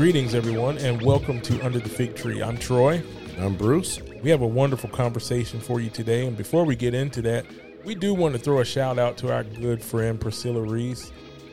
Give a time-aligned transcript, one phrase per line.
[0.00, 2.42] Greetings, everyone, and welcome to Under the Fig Tree.
[2.42, 3.02] I'm Troy.
[3.38, 4.00] I'm Bruce.
[4.22, 6.26] We have a wonderful conversation for you today.
[6.26, 7.44] And before we get into that,
[7.84, 11.12] we do want to throw a shout out to our good friend Priscilla Reese.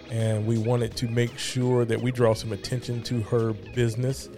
[0.10, 4.30] And we wanted to make sure that we draw some attention to her business.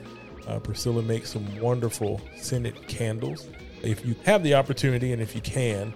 [0.48, 3.46] Uh, Priscilla makes some wonderful scented candles.
[3.84, 5.94] If you have the opportunity and if you can,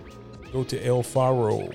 [0.52, 1.73] go to elfaro.com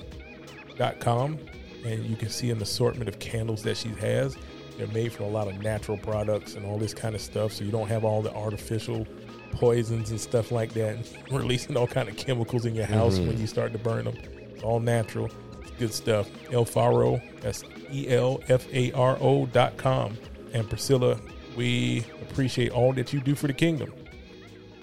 [1.85, 4.37] and you can see an assortment of candles that she has.
[4.79, 7.65] They're made from a lot of natural products and all this kind of stuff, so
[7.65, 9.07] you don't have all the artificial
[9.53, 13.29] poisons and stuff like that, and releasing all kind of chemicals in your house Mm-hmm.
[13.29, 14.17] when you start to burn them.
[14.55, 15.29] It's all natural.
[15.63, 16.31] It's good stuff.
[16.53, 20.17] El Faro, that's E L F A R O dot com.
[20.55, 21.19] And Priscilla,
[21.57, 23.93] we appreciate all that you do for the kingdom.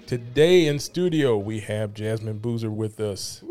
[0.06, 3.42] Today in studio, we have Jazmyne Boozer with us.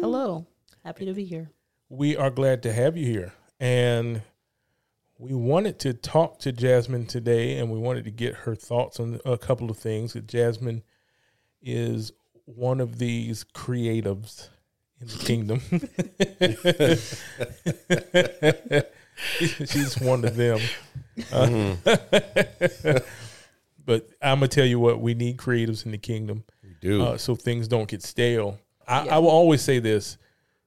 [0.00, 0.46] Hello.
[0.84, 1.50] Happy to be here.
[1.88, 3.32] We are glad to have you here.
[3.58, 4.22] And
[5.18, 9.18] we wanted to talk to Jazmyne today and we wanted to get her thoughts on
[9.24, 10.12] a couple of things.
[10.14, 10.82] Jazmyne
[11.62, 12.12] is
[12.44, 14.48] one of these creatives
[15.00, 15.60] in the kingdom.
[19.38, 20.60] She's one of them.
[21.32, 21.74] Uh,
[23.84, 27.02] but I'm going to tell you what, we need creatives in the kingdom We do.
[27.02, 28.58] uh, so things don't get stale.
[28.86, 30.18] I, I will always say this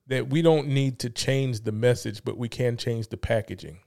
[0.07, 3.77] that we don't need to change the message, but we can change the packaging.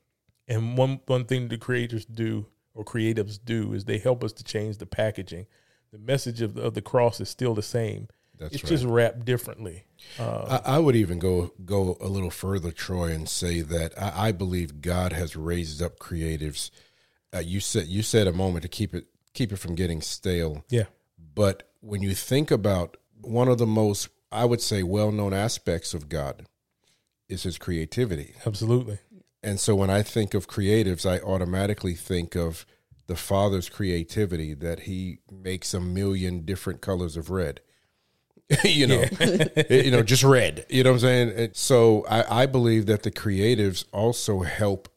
[0.55, 4.45] And one one thing the creators do or creatives do is they help us to
[4.45, 5.47] change the packaging.
[5.92, 8.08] The message of the, of the cross is still the same.
[8.39, 8.70] That's it's right.
[8.70, 9.84] just wrapped differently.
[10.19, 14.28] Uh, I, I would even go go a little further, Troy, and say that I,
[14.28, 16.70] I believe God has raised up creatives.
[17.34, 20.64] Uh, you said you said a moment to keep it keep it from getting stale.
[20.69, 20.84] yeah,
[21.34, 25.95] But when you think about one of the most, I would say, well known aspects
[25.95, 26.47] of God
[27.28, 28.34] is His creativity.
[28.45, 28.98] absolutely.
[29.43, 32.65] And so when I think of creatives, I automatically think of
[33.07, 37.61] the Father's creativity that He makes a million different colors of red.
[38.64, 39.05] you know,
[39.70, 40.67] you know, just red.
[40.69, 41.31] You know what I'm saying?
[41.31, 44.89] And so I, I believe that the creatives also help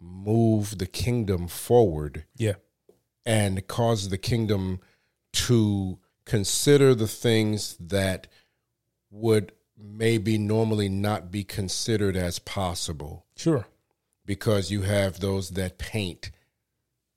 [0.00, 2.54] move the kingdom forward Yeah,
[3.24, 4.80] and cause the kingdom
[5.32, 8.26] to consider the things that
[9.10, 13.66] would maybe normally not be considered as possible sure.
[14.26, 16.30] Because you have those that paint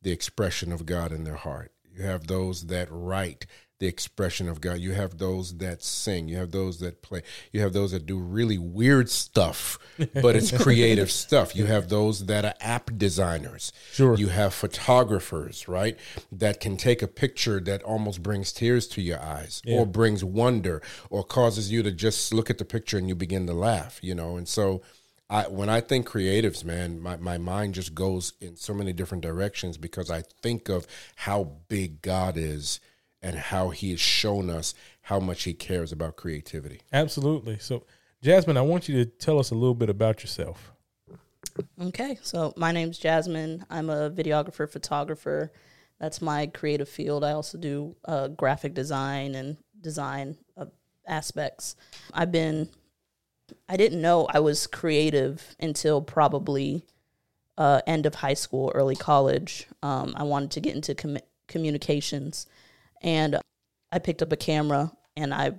[0.02, 1.72] the expression of God in their heart.
[1.92, 3.46] You have those that write
[3.80, 4.80] the expression of God.
[4.80, 6.28] You have those that sing.
[6.28, 7.22] You have those that play.
[7.52, 11.56] You have those that do really weird stuff, but it's creative stuff.
[11.56, 13.72] You have those that are app designers.
[13.92, 14.16] Sure.
[14.16, 15.98] You have photographers, right,
[16.32, 20.82] that can take a picture that almost brings tears to your eyes or brings wonder
[21.10, 24.16] or causes you to just look at the picture and you begin to laugh, you
[24.16, 24.38] know.
[24.38, 24.82] And so
[25.30, 29.24] I when I think creatives, man, my, my mind just goes in so many different
[29.24, 32.80] directions because I think of how big God is
[33.22, 36.82] and how he has shown us how much he cares about creativity.
[36.94, 37.58] Absolutely.
[37.60, 37.84] So,
[38.24, 40.72] Jazmyne, I want you to tell us a little bit about yourself.
[41.82, 42.20] Okay.
[42.22, 43.64] So my name's Jazmyne.
[43.70, 45.52] I'm a videographer, photographer.
[46.00, 47.24] That's my creative field.
[47.24, 50.72] I also do uh, graphic design and design of
[51.08, 51.76] aspects.
[52.14, 52.70] I've been,
[53.70, 56.86] I didn't know I was creative until probably
[57.58, 59.68] uh, end of high school, early college.
[59.82, 62.46] Um, I wanted to get into com- communications,
[63.02, 63.40] and
[63.92, 65.54] I picked up a camera and I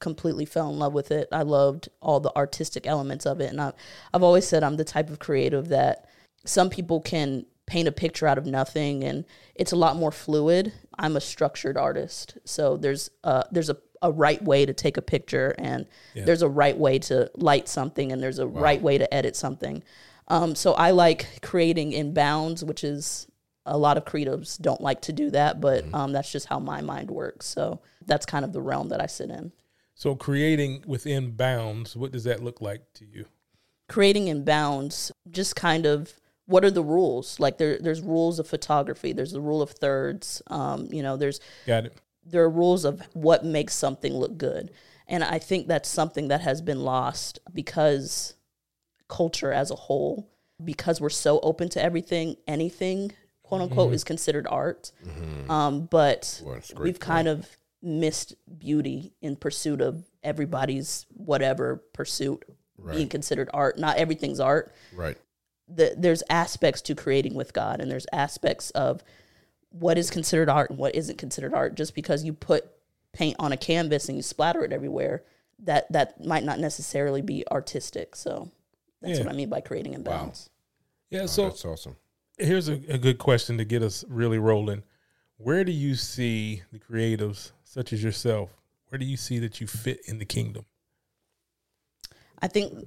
[0.00, 1.28] completely fell in love with it.
[1.32, 3.72] I loved all the artistic elements of it, and I,
[4.12, 6.08] I've always said I'm the type of creative that
[6.44, 10.72] some people can paint a picture out of nothing, and it's a lot more fluid.
[10.98, 15.02] I'm a structured artist, so there's uh there's a a right way to take a
[15.02, 19.12] picture, and there's a right way to light something, and there's a right way to
[19.12, 19.82] edit something.
[20.28, 23.26] Um, so I like creating in bounds, which is
[23.64, 26.80] a lot of creatives don't like to do that, but um, that's just how my
[26.80, 27.46] mind works.
[27.46, 29.52] So that's kind of the realm that I sit in.
[29.94, 33.26] So, creating within bounds, what does that look like to you?
[33.88, 36.12] creating in bounds just kind of
[36.46, 40.42] what are the rules like there there's rules of photography there's the rule of thirds
[40.48, 41.96] um, you know there's Got it.
[42.30, 44.70] There are rules of what makes something look good.
[45.10, 48.34] And i think that's something that has been lost because
[49.08, 50.28] culture as a whole
[50.62, 54.92] because we're so open to everything anything quote unquote is considered art.
[55.48, 61.06] Um, but Well, that's a great we've kind of missed beauty in pursuit of everybody's
[61.14, 62.44] whatever pursuit
[62.90, 63.78] being considered art.
[63.78, 64.74] Not everything's art.
[64.94, 65.16] Right.
[65.66, 69.02] the, there's aspects to creating with God, and there's aspects of
[69.70, 71.74] what is considered art and what isn't considered art.
[71.74, 72.64] Just because you put
[73.12, 75.24] paint on a canvas and you splatter it everywhere,
[75.60, 78.14] that that might not necessarily be artistic.
[78.16, 78.50] So
[79.02, 79.24] that's Yeah.
[79.24, 80.50] what I mean by creating in bounds.
[81.10, 81.26] Yeah.
[81.26, 81.96] So, That's awesome.
[82.36, 84.82] Here's a, a good question to get us really rolling.
[85.38, 88.50] Where do you see the creatives, such as yourself,
[88.88, 90.64] where do you see that you fit in the kingdom?
[92.40, 92.86] I think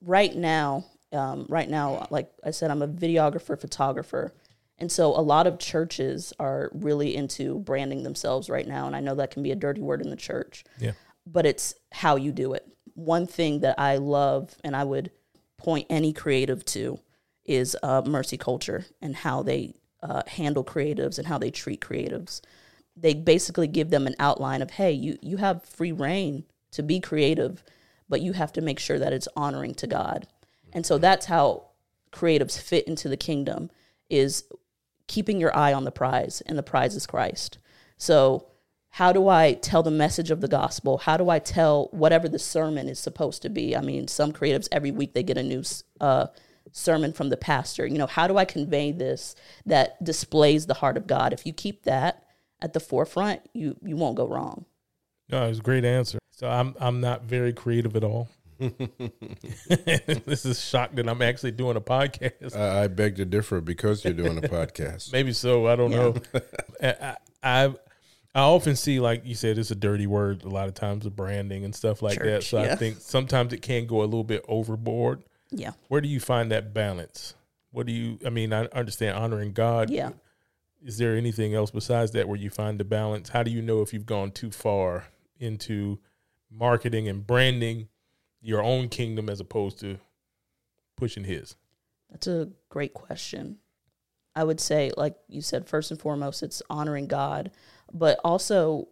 [0.00, 4.32] right now, um, right now, like I said, I'm a videographer, photographer.
[4.78, 8.86] And so a lot of churches are really into branding themselves right now.
[8.86, 10.64] And I know that can be a dirty word in the church.
[10.78, 10.92] Yeah.
[11.26, 12.66] But it's how you do it.
[12.94, 15.10] One thing that I love and I would
[15.56, 16.98] point any creative to
[17.44, 22.40] is uh, mercy culture and how they uh, handle creatives and how they treat creatives.
[22.96, 27.00] They basically give them an outline of, hey, you, you have free reign to be
[27.00, 27.62] creative,
[28.08, 30.26] but you have to make sure that it's honoring to God.
[30.72, 31.68] And so that's how
[32.12, 33.70] creatives fit into the kingdom
[34.10, 34.44] is
[35.06, 37.58] keeping your eye on the prize, and the prize is Christ.
[37.96, 38.46] So,
[38.90, 40.98] how do I tell the message of the gospel?
[40.98, 43.76] How do I tell whatever the sermon is supposed to be?
[43.76, 45.64] I mean, some creatives every week they get a new
[46.00, 46.28] uh,
[46.70, 47.86] sermon from the pastor.
[47.86, 49.34] You know, how do I convey this
[49.66, 51.32] that displays the heart of God?
[51.32, 52.24] If you keep that
[52.60, 54.64] at the forefront, you you won't go wrong.
[55.28, 56.18] No, it was a great answer.
[56.30, 58.28] So I'm I'm not very creative at all.
[60.26, 62.56] this is shocked that I'm actually doing a podcast.
[62.56, 65.12] Uh, I beg to differ because you're doing a podcast.
[65.12, 65.66] Maybe so.
[65.66, 65.96] I don't yeah.
[65.98, 66.14] know.
[66.82, 67.74] I, I
[68.36, 71.10] I often see, like you said, it's a dirty word a lot of times, the
[71.10, 72.42] branding and stuff like Church, that.
[72.42, 72.72] So yeah.
[72.72, 75.22] I think sometimes it can go a little bit overboard.
[75.50, 75.72] Yeah.
[75.88, 77.34] Where do you find that balance?
[77.70, 78.18] What do you?
[78.26, 79.90] I mean, I understand honoring God.
[79.90, 80.10] Yeah.
[80.84, 83.30] Is there anything else besides that where you find the balance?
[83.30, 85.06] How do you know if you've gone too far
[85.38, 85.98] into
[86.50, 87.88] marketing and branding
[88.44, 89.98] your own kingdom as opposed to
[90.96, 91.56] pushing his?
[92.10, 93.56] That's a great question.
[94.36, 97.50] I would say, like you said, first and foremost, it's honoring God,
[97.92, 98.88] but also,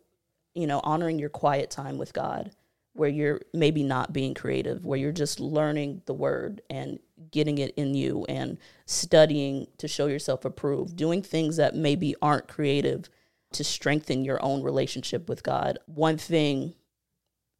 [0.54, 2.52] you know, honoring your quiet time with God,
[2.94, 6.98] where you're maybe not being creative, where you're just learning the word and
[7.30, 12.48] getting it in you and studying to show yourself approved, doing things that maybe aren't
[12.48, 13.10] creative
[13.52, 15.78] to strengthen your own relationship with God.
[15.86, 16.74] One thing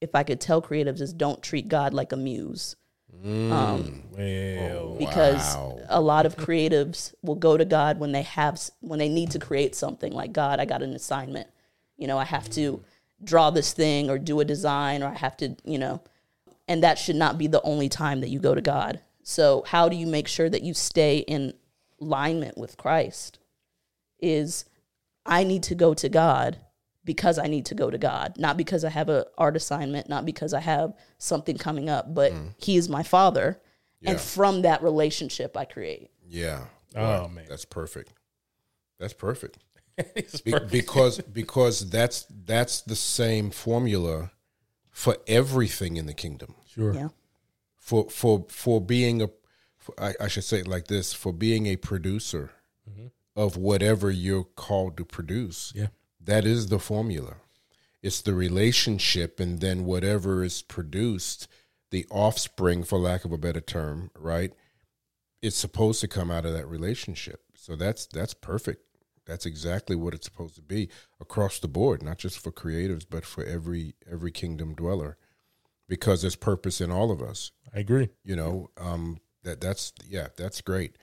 [0.02, 2.74] if I could tell creatives is don't treat God like a muse.
[3.24, 5.78] Mm, um, well, because wow.
[5.88, 9.38] a lot of creatives will go to God when they have when they need to
[9.38, 11.48] create something like God, I got an assignment.
[11.96, 12.82] You know, I have to
[13.22, 16.02] draw this thing or do a design or I have to, you know,
[16.66, 19.00] and that should not be the only time that you go to God.
[19.22, 21.54] So, how do you make sure that you stay in
[22.00, 23.38] alignment with Christ?
[24.18, 24.64] Is
[25.24, 26.58] I need to go to God
[27.04, 30.24] because I need to go to God, not because I have a art assignment, not
[30.24, 32.54] because I have something coming up, but mm.
[32.58, 33.60] He is my Father,
[34.00, 34.10] yeah.
[34.10, 36.10] and from that relationship I create.
[36.28, 36.66] Yeah.
[36.94, 38.12] Oh man, that's perfect.
[38.98, 39.58] That's perfect.
[40.44, 44.30] Be- because because that's that's the same formula
[44.90, 46.54] for everything in the kingdom.
[46.66, 46.94] Sure.
[46.94, 47.08] Yeah.
[47.78, 49.28] For for for being a,
[49.76, 52.52] for, I, I, should say it like this: for being a producer
[52.88, 53.08] mm-hmm.
[53.34, 55.72] of whatever you're called to produce.
[55.74, 55.88] Yeah
[56.24, 57.36] that is the formula.
[58.02, 61.46] It's the relationship, and then whatever is produced,
[61.90, 64.52] the offspring, for lack of a better term, right?
[65.40, 67.42] It's supposed to come out of that relationship.
[67.54, 68.82] So that's that's perfect.
[69.24, 70.88] That's exactly what it's supposed to be
[71.20, 75.16] across the board, not just for creatives, but for every every kingdom dweller,
[75.88, 77.52] because there's purpose in all of us.
[77.74, 78.08] I agree.
[78.24, 80.96] You know, um, that that's yeah, that's great.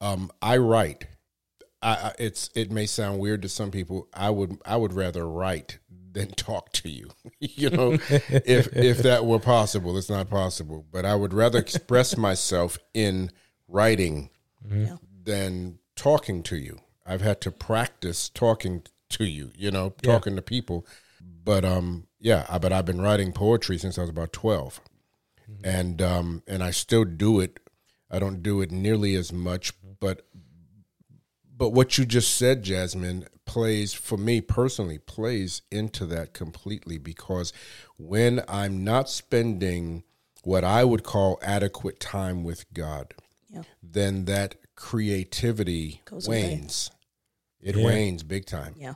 [0.00, 1.06] Um, I write
[1.84, 4.08] I, it's it may sound weird to some people.
[4.14, 5.78] I would I would rather write
[6.12, 7.10] than talk to you.
[7.40, 10.86] you know, if if that were possible, it's not possible.
[10.90, 13.30] But I would rather express myself in
[13.68, 14.30] writing
[14.66, 14.94] mm-hmm.
[15.22, 16.78] than talking to you.
[17.06, 19.52] I've had to practice talking to you.
[19.54, 20.38] You know, talking yeah.
[20.38, 20.86] to people.
[21.44, 22.46] But um, yeah.
[22.58, 24.80] But I've been writing poetry since I was about 12
[25.50, 25.68] mm-hmm.
[25.68, 27.60] and um, and I still do it.
[28.10, 30.26] I don't do it nearly as much, but
[31.56, 37.52] but what you just said, Jazmyne, plays for me personally plays into that completely because
[37.98, 40.02] when I'm not spending
[40.42, 43.14] what I would call adequate time with God,
[43.48, 43.62] yeah.
[43.82, 46.90] then that creativity Goes wanes.
[46.90, 47.70] Away.
[47.70, 47.84] It yeah.
[47.84, 48.74] wanes big time.
[48.76, 48.94] Yeah.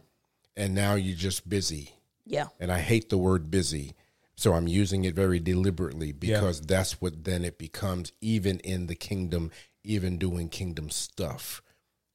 [0.57, 1.93] And now you're just busy.
[2.27, 2.49] Yeah.
[2.59, 3.95] And I hate the word busy.
[4.37, 6.67] So I'm using it very deliberately because yeah.
[6.69, 9.51] that's what then it becomes even in the kingdom,
[9.85, 11.63] even doing kingdom stuff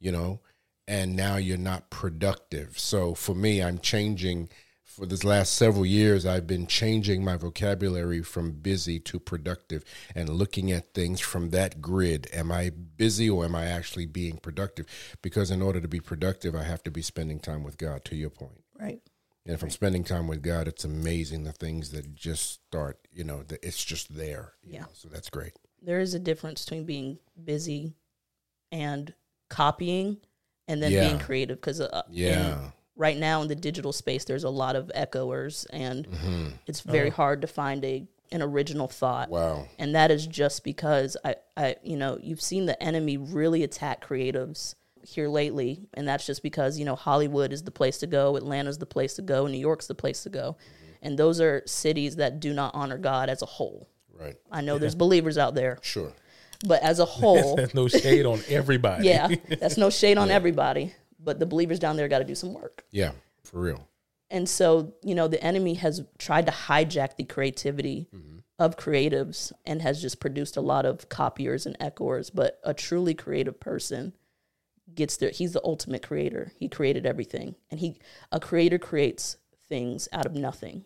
[0.03, 0.41] you know,
[0.85, 2.77] and now you're not productive.
[2.77, 4.49] So for me, I'm changing
[4.83, 9.83] for this last several years, I've been changing my vocabulary from busy to productive
[10.13, 12.27] and looking at things from that grid.
[12.31, 14.85] Am I busy or am I actually being productive?
[15.23, 18.15] Because in order to be productive, I have to be spending time with God, to
[18.15, 18.63] your point.
[18.79, 19.01] Right.
[19.47, 23.23] And if I'm spending time with God, it's amazing the things that just start, you
[23.23, 24.53] know, that it's just there.
[24.63, 24.81] yeah.
[24.81, 25.53] Know, so that's great.
[25.81, 27.95] There is a difference between being busy
[28.71, 29.13] and
[29.53, 30.17] copying
[30.67, 31.07] and then Yeah.
[31.07, 32.71] being creative because uh, Yeah.
[32.95, 36.47] right now in the digital space there's a lot of echoers and Mm-hmm.
[36.67, 39.67] it's very hard to find a an original thought Wow.
[39.77, 44.03] and that is just because I, I you know you've seen the enemy really attack
[44.07, 44.73] creatives
[45.05, 48.77] here lately and that's just because you know hollywood is the place to go atlanta's
[48.79, 50.55] the place to go new york's the place to go
[51.03, 53.87] and those are cities that do not honor god as a whole
[54.19, 54.35] Right.
[54.51, 56.11] i know there's believers out there Sure.
[56.63, 59.07] But as a whole There's no shade on everybody.
[59.07, 59.29] yeah
[59.59, 62.83] that's no shade on everybody but the believers down there got to do some work
[62.91, 63.11] Yeah.
[63.43, 63.87] For real.
[64.31, 68.37] and so, you know, the enemy has tried to hijack the creativity mm-hmm.
[68.57, 72.29] of creatives and has just produced a lot of copiers and echoers.
[72.29, 74.13] But a truly creative person
[74.95, 75.29] gets there.
[75.29, 76.51] He's the ultimate creator.
[76.57, 77.55] He created everything.
[77.69, 77.99] And he
[78.31, 79.37] a creator creates
[79.69, 80.85] things out of nothing.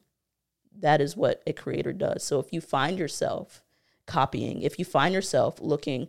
[0.80, 2.24] That is what a creator does.
[2.24, 3.64] So if you find yourself
[4.08, 6.08] copying, if you find yourself looking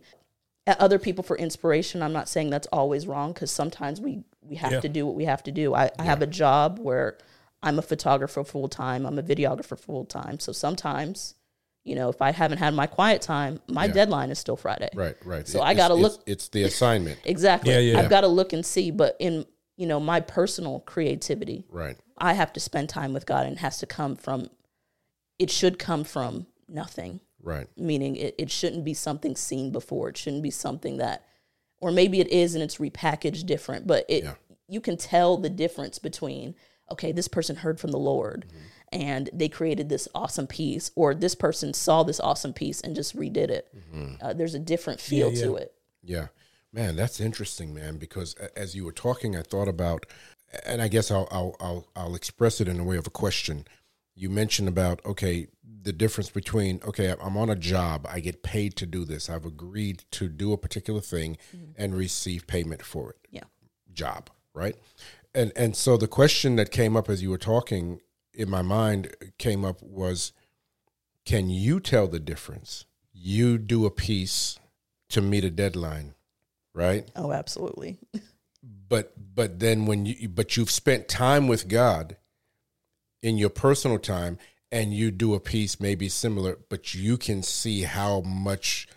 [0.65, 4.55] at other people for inspiration, I'm not saying that's always wrong because sometimes we we
[4.55, 4.79] have Yeah.
[4.79, 5.75] to do what we have to do.
[5.75, 7.17] I, I have a job where
[7.61, 10.39] I'm a photographer full time, I'm a videographer full time.
[10.39, 11.35] So sometimes,
[11.83, 13.91] you know, if I haven't had my quiet time, my Yeah.
[13.93, 14.89] deadline is still Friday.
[14.95, 15.15] Right.
[15.23, 15.47] Right.
[15.47, 17.19] So It- I gotta look- It's the assignment.
[17.25, 17.71] Exactly.
[17.73, 17.99] Yeah, yeah.
[17.99, 18.89] I've got to look and see.
[18.91, 19.45] But in
[19.77, 21.97] you know my personal creativity, Right.
[22.17, 24.49] I have to spend time with God, and it has to come from.
[25.37, 27.21] It should come from nothing.
[27.41, 27.67] Right.
[27.77, 30.09] Meaning, it, it shouldn't be something seen before.
[30.09, 31.25] It shouldn't be something that,
[31.79, 33.87] or maybe it is and it's repackaged different.
[33.87, 34.35] But it Yeah.
[34.67, 36.55] you can tell the difference between
[36.91, 38.45] okay, this person heard from the Lord.
[38.47, 38.65] Mm-hmm.
[38.91, 43.15] And they created this awesome piece, or this person saw this awesome piece and just
[43.15, 43.67] redid it.
[43.77, 44.13] Mm-hmm.
[44.19, 45.73] Uh, there's a different feel Yeah, to it.
[46.01, 46.27] Yeah,
[46.73, 47.97] man, that's interesting, man.
[47.97, 50.07] Because as you were talking, I thought about,
[50.65, 53.65] and I guess I'll I'll I'll, I'll express it in a way of a question.
[54.19, 55.47] You mentioned about okay,
[55.81, 59.45] the difference between okay, I'm on a job, I get paid to do this, I've
[59.45, 61.71] agreed to do a particular thing mm-hmm.
[61.77, 63.17] and receive payment for it.
[63.31, 63.43] Yeah.
[63.93, 64.75] Job, right?
[65.33, 68.01] And and so the question that came up as you were talking
[68.33, 70.33] in my mind came up was,
[71.25, 72.85] can you tell the difference?
[73.13, 74.59] You do a piece
[75.09, 76.13] to meet a deadline,
[76.73, 77.09] right?
[77.15, 77.99] Oh, absolutely.
[78.89, 82.17] But but then when you but you've spent time with God
[83.21, 84.37] in your personal time
[84.71, 88.87] and you do a piece maybe similar, but you can see how much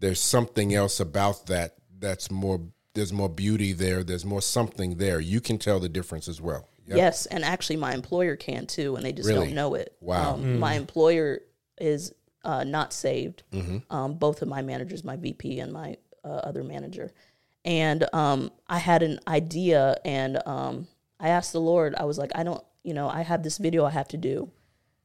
[0.00, 2.60] there's something else about that that's more
[2.94, 5.20] there's more beauty there, there's more something there.
[5.20, 6.68] You can tell the difference as well.
[6.86, 6.96] Yep.
[6.96, 9.46] Yes, and actually, my employer can too, and they just Really?
[9.48, 9.94] don't know it.
[10.00, 10.34] Wow.
[10.34, 11.40] Um, My employer
[11.78, 12.12] is
[12.44, 13.42] uh, not saved.
[13.52, 13.94] Mm-hmm.
[13.94, 17.12] Um, both of my managers, my VP and my uh, other manager,
[17.64, 20.88] and um, I had an idea, and um,
[21.20, 21.94] I asked the Lord.
[21.94, 24.50] I was like, I don't, you know, I have this video I have to do,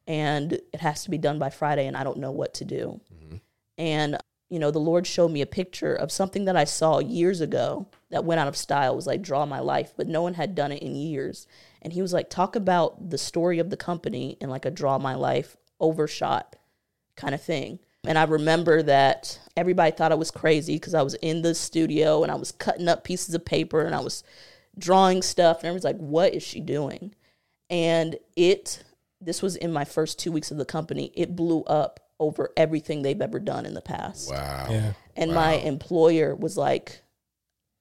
[0.07, 3.01] and it has to be done by Friday, and I don't know what to do.
[3.13, 3.37] Mm-hmm.
[3.77, 4.17] And
[4.53, 7.87] you know, the Lord showed me a picture of something that I saw years ago
[8.11, 8.93] that went out of style.
[8.93, 11.47] It was like draw my life, but no one had done it in years.
[11.81, 14.99] And he was like, talk about the story of the company in like a draw
[14.99, 16.55] my life overshot
[17.15, 17.79] kind of thing.
[18.05, 22.21] And I remember that everybody thought I was crazy because I was in the studio
[22.21, 24.23] and I was cutting up pieces of paper and I was
[24.77, 25.57] drawing stuff.
[25.57, 27.15] And everyone's like, what is she doing?
[27.73, 28.83] And it,
[29.19, 33.01] this was in my first two weeks of the company, it blew up over everything
[33.01, 34.29] they've ever done in the past.
[34.29, 34.67] Wow.
[34.69, 34.93] Yeah.
[35.15, 37.01] And my employer was like,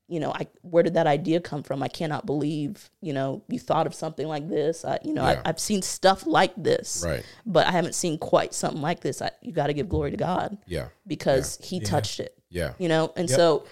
[0.08, 1.82] you know, I where did that idea come from?
[1.82, 4.84] I cannot believe, you know, you thought of something like this.
[4.84, 5.42] I, you know, Yeah.
[5.44, 7.24] I, I've seen stuff like this, Right.
[7.44, 9.20] but I haven't seen quite something like this.
[9.22, 10.88] I, you got to give glory to God Yeah.
[11.06, 12.72] because He touched it, Yeah.
[12.78, 13.12] you know.
[13.16, 13.36] And Yep.
[13.36, 13.64] so,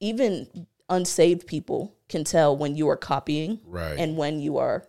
[0.00, 3.98] even unsaved people can tell when you are copying Right.
[3.98, 4.86] and when you are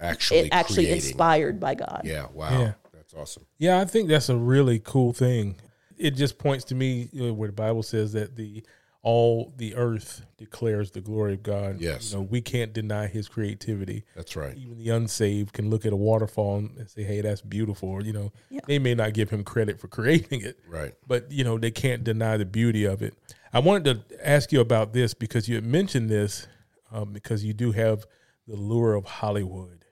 [0.00, 0.94] actually it actually creating.
[1.10, 2.02] inspired by God.
[2.04, 2.26] Yeah.
[2.32, 2.60] Wow.
[2.60, 2.72] Yeah.
[2.92, 3.46] That's awesome.
[3.58, 5.56] Yeah, I think that's a really cool thing.
[5.96, 8.64] It just points to me you know, where the Bible says that the
[9.02, 11.78] all the earth declares the glory of God.
[11.78, 12.10] Yes.
[12.10, 14.02] You know, we can't deny his creativity.
[14.16, 14.56] That's right.
[14.56, 17.90] Even the unsaved can look at a waterfall and say, Hey, that's beautiful.
[17.90, 18.60] Or, you know, Yeah.
[18.66, 20.94] they may not give him credit for creating it, Right.
[21.06, 23.14] but you know, they can't deny the beauty of it.
[23.52, 26.46] I wanted to ask you about this because you had mentioned this,
[26.90, 28.06] um, because you do have
[28.48, 29.83] the lure of Hollywood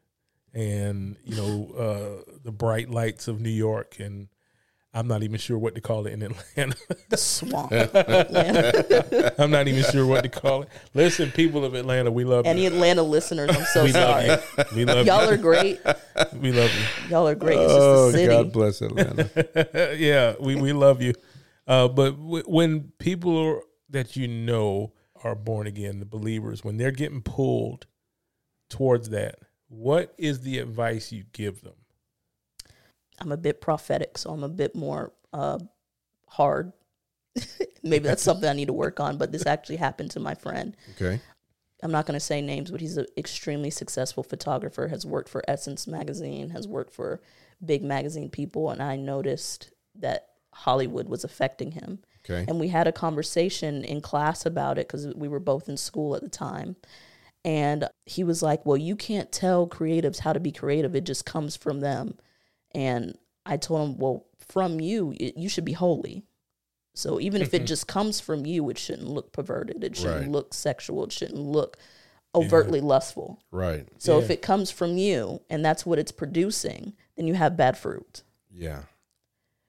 [0.55, 1.73] and you know
[2.27, 4.29] uh, the bright lights of New York, and
[4.95, 6.77] I'm not even sure what to call it in Atlanta.
[7.09, 7.71] The swamp.
[7.73, 9.31] yeah.
[9.39, 10.69] I'm not even sure what to call it.
[10.93, 12.67] Listen, people of Atlanta, we love Any you.
[12.69, 14.29] Atlanta listeners, I'm so We sorry.
[14.29, 14.65] love you.
[14.77, 15.81] We love Y'all are great.
[16.35, 17.09] We love you.
[17.09, 17.59] Y'all are great.
[17.59, 18.35] It's Oh, just the city.
[18.35, 19.97] God bless Atlanta.
[19.99, 21.15] yeah, we, we love you.
[21.67, 24.93] Uh, but w- when people are, that you know
[25.25, 27.87] are born again, the believers, when they're getting pulled
[28.69, 29.39] towards that,
[29.73, 31.73] what is the advice you give them?
[33.19, 35.59] I'm a bit prophetic, so I'm a bit more uh,
[36.29, 36.73] hard.
[37.83, 39.17] maybe that's something I need to work on.
[39.17, 40.77] But this actually happened to my friend.
[40.97, 41.21] Okay.
[41.83, 44.89] I'm not going to say names, but he's an extremely successful photographer.
[44.89, 47.23] Has worked for Essence magazine, has worked for
[47.65, 52.01] big magazine people, and I noticed that Hollywood was affecting him.
[52.29, 52.45] Okay.
[52.47, 56.15] And we had a conversation in class about it because we were both in school
[56.15, 56.77] at the time.
[57.45, 60.95] And he was like, Well, you can't tell creatives how to be creative.
[60.95, 62.15] It just comes from them.
[62.75, 66.25] And I told him, Well, from you, it, you should be holy.
[66.95, 67.67] So even if it mm-hmm.
[67.67, 69.83] just comes from you, it shouldn't look perverted.
[69.83, 70.31] It shouldn't Right.
[70.31, 71.05] look sexual.
[71.05, 71.79] It shouldn't look
[72.35, 73.41] overtly lustful.
[73.51, 73.89] Right.
[73.99, 74.25] So Yeah.
[74.25, 78.23] if it comes from you and that's what it's producing, then you have bad fruit.
[78.51, 78.83] Yeah.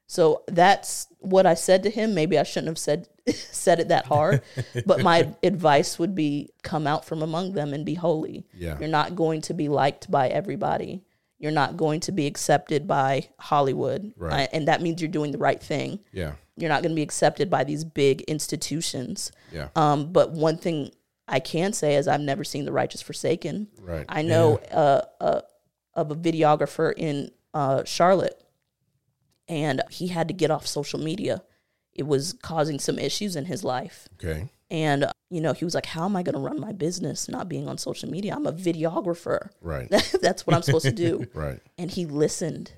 [0.05, 2.13] So that's what I said to him.
[2.13, 4.41] Maybe I shouldn't have said said it that hard,
[4.85, 8.45] but my advice would be come out from among them and be holy.
[8.53, 8.77] Yeah.
[8.79, 11.03] You're not going to be liked by everybody.
[11.39, 14.13] You're not going to be accepted by Hollywood.
[14.17, 14.47] Right.
[14.47, 15.99] Uh, and that means you're doing the right thing.
[16.11, 16.33] Yeah.
[16.55, 19.31] You're not going to be accepted by these big institutions.
[19.51, 19.69] Yeah.
[19.75, 20.91] Um, but one thing
[21.27, 23.67] I can say is I've never seen the righteous forsaken.
[23.81, 24.05] Right.
[24.07, 25.41] I know uh, uh,
[25.93, 28.41] of a videographer in uh, Charlotte,
[29.47, 31.43] and he had to get off social media.
[31.95, 34.07] It was causing some issues in his life.
[34.15, 34.49] Okay.
[34.71, 37.29] And, uh, you know, he was like, How am I going to run my business
[37.29, 38.33] not being on social media?
[38.35, 39.49] I'm a videographer.
[39.61, 39.89] Right.
[40.21, 41.25] That's what I'm supposed to do.
[41.33, 41.59] Right.
[41.77, 42.73] And he listened,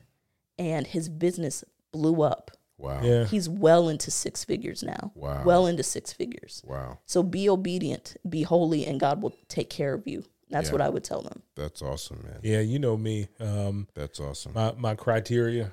[0.57, 2.51] and his business blew up.
[2.77, 3.01] Wow.
[3.01, 3.24] Yeah.
[3.25, 5.13] He's well into six figures now.
[5.15, 5.43] Wow.
[5.45, 6.62] Well into six figures.
[6.65, 7.00] Wow.
[7.05, 10.25] So be obedient, be holy, and God will take care of you.
[10.50, 10.74] That's Yeah.
[10.74, 11.41] what I would tell them.
[11.55, 12.39] That's awesome, man.
[12.43, 13.29] Yeah, you know me.
[13.39, 14.51] Um, That's awesome.
[14.53, 15.72] my my criteria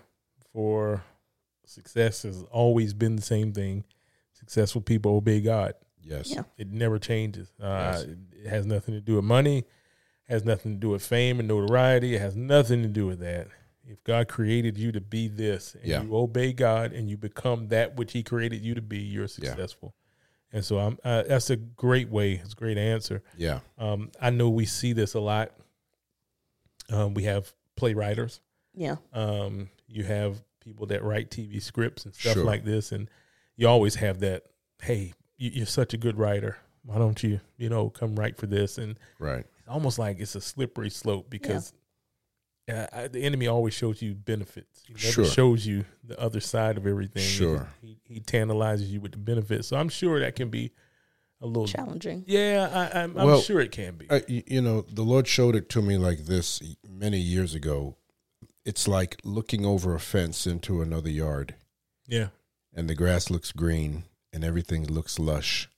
[0.53, 1.03] for
[1.73, 3.85] success has always been the same thing.
[4.33, 5.75] Successful people obey God.
[6.03, 6.31] Yes.
[6.35, 6.43] Yeah.
[6.59, 7.53] It never changes.
[7.61, 7.65] Uh,
[7.95, 8.03] Yes.
[8.45, 9.65] It has nothing to do with money.
[10.29, 12.15] Has nothing to do with fame and notoriety.
[12.15, 13.49] It has nothing to do with that.
[13.87, 16.03] If God created you to be this, and Yeah.
[16.03, 19.95] you obey God and you become that which He created you to be, you're successful.
[20.53, 20.99] And so I'm.
[21.05, 22.35] Uh, that's a great way.
[22.35, 23.23] It's a great answer.
[23.37, 23.61] Yeah.
[23.79, 25.53] Um, I know we see this a lot.
[26.91, 28.41] Um, we have playwriters.
[28.75, 28.97] Yeah.
[29.13, 32.45] Um, you have people that write TV scripts and stuff Sure.
[32.45, 33.09] like this, and
[33.57, 34.45] you always have that.
[34.81, 36.57] Hey, you, you're such a good writer.
[36.85, 38.79] Why don't you, you know, come write for this?
[38.79, 39.47] And Right.
[39.59, 41.73] it's almost like it's a slippery slope because
[42.73, 44.83] uh, I, the enemy always shows you benefits.
[44.87, 45.25] He never Sure.
[45.25, 47.23] shows you the other side of everything.
[47.23, 47.69] Sure.
[47.81, 49.69] He, he tantalizes you with the benefits.
[49.69, 50.73] So I'm sure that can be
[51.41, 51.67] a little.
[51.67, 52.25] Challenging.
[52.27, 54.09] Yeah, I, I'm, I'm Well, sure it can be.
[54.11, 57.97] Uh, y- you know, the Lord showed it to me like this many years ago.
[58.65, 61.55] It's like looking over a fence into another yard,
[62.07, 62.29] yeah,
[62.75, 65.69] and the grass looks green and everything looks lush,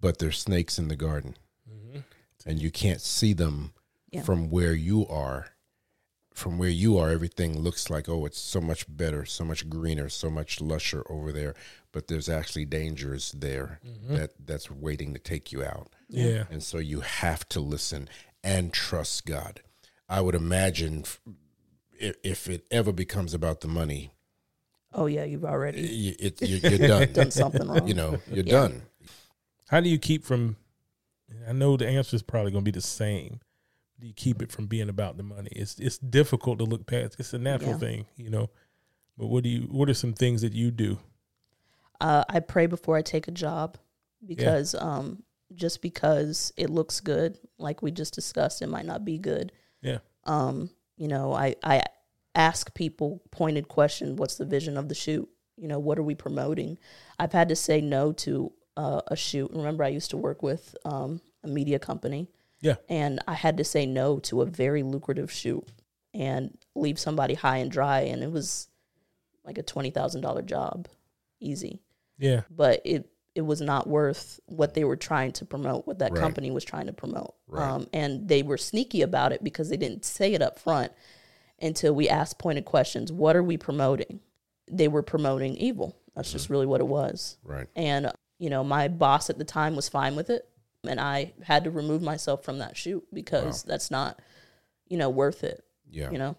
[0.00, 1.36] but there's snakes in the garden,
[1.70, 2.00] mm-hmm.
[2.46, 3.72] and you can't see them
[4.10, 4.22] Yeah.
[4.22, 5.48] from where you are.
[6.34, 10.08] From where you are, everything looks like oh, it's so much better, so much greener,
[10.08, 11.54] so much lusher over there.
[11.92, 14.14] But there's actually dangers there mm-hmm.
[14.16, 15.92] that that's waiting to take you out.
[16.08, 18.08] yeah, And so you have to listen
[18.42, 19.60] and trust God.
[20.08, 21.20] I would imagine f-
[22.02, 24.12] if, if it ever becomes about the money,
[24.94, 27.12] Oh yeah, you've already y- it, you- you're done.
[27.12, 27.88] done something wrong.
[27.88, 28.52] You know, you're Yeah.
[28.52, 28.82] done.
[29.68, 30.56] How do you keep from?
[31.48, 33.40] I know the answer is probably going to be the same.
[33.98, 35.48] Do you keep it from being about the money?
[35.52, 37.16] It's it's difficult to look past.
[37.18, 37.78] It's a natural Yeah.
[37.78, 38.50] thing, you know.
[39.16, 39.62] But what do you?
[39.70, 40.98] What are some things that you do?
[42.00, 43.78] Uh, I pray before I take a job
[44.26, 45.22] because um,
[45.54, 49.52] just because it looks good, like we just discussed, it might not be good.
[49.80, 49.98] Yeah.
[50.24, 51.82] Um, you know, I I
[52.34, 55.28] ask people pointed question: What's the vision of the shoot?
[55.56, 56.78] You know, what are we promoting?
[57.18, 59.50] I've had to say no to uh, a shoot.
[59.52, 62.28] Remember, I used to work with um, a media company.
[62.60, 62.76] Yeah.
[62.88, 65.66] and I had to say no to a very lucrative shoot
[66.14, 68.68] and leave somebody high and dry, and it was
[69.44, 70.86] like a twenty thousand dollar job,
[71.40, 71.80] easy
[72.18, 76.12] Yeah, but it it was not worth what they were trying to promote, what that
[76.12, 76.20] Right.
[76.20, 77.34] company was trying to promote.
[77.48, 77.66] Right.
[77.68, 80.92] Um, and they were sneaky about it because they didn't say it up front
[81.62, 83.10] until we asked pointed questions.
[83.12, 84.20] What are we promoting?
[84.70, 85.96] They were promoting evil.
[86.14, 86.52] That's just Mm-hmm.
[86.52, 87.36] really what it was.
[87.44, 87.68] Right.
[87.76, 90.48] And you know, my boss at the time was fine with it,
[90.84, 94.20] and I had to remove myself from that shoot because that's not,
[94.88, 95.62] you know, worth it.
[95.88, 96.10] Yeah.
[96.10, 96.36] You know.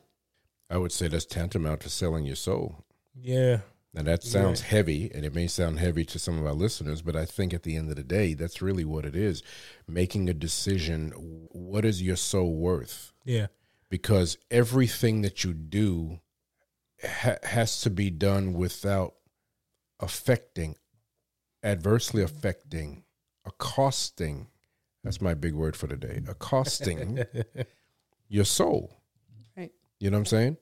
[0.69, 2.83] I would say that's tantamount to selling your soul.
[3.15, 3.59] yeah,
[3.93, 7.15] Now that sounds heavy, and it may sound heavy to some of our listeners, but
[7.15, 9.41] I think at the end of the day, that's really what it is:
[9.87, 11.11] making a decision.
[11.51, 13.13] What is your soul worth?
[13.23, 13.47] yeah,
[13.93, 16.19] because everything that you do
[17.05, 19.13] ha- has to be done without
[19.99, 20.75] affecting,
[21.61, 23.03] adversely affecting,
[23.45, 24.47] accosting.
[25.03, 26.23] That's my big word for today.
[26.27, 27.23] Accosting
[28.29, 28.97] your soul.
[29.55, 29.71] Right.
[29.99, 30.57] You know what I'm saying?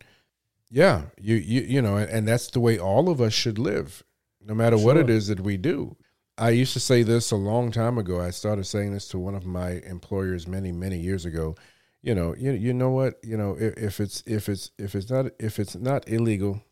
[0.70, 4.04] Yeah, you you you know, and, and that's the way all of us should live.
[4.46, 4.86] no matter sure.
[4.86, 5.96] what it is that we do.
[6.38, 8.20] I used to say this a long time ago.
[8.20, 11.56] I started saying this to one of my employers many, many years ago.
[12.02, 13.16] You know, you you know what?
[13.24, 16.64] You know, if, if it's if it's if it's not if it's not illegal,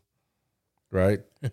[0.90, 1.20] right?